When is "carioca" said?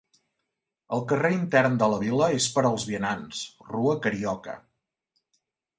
4.07-4.59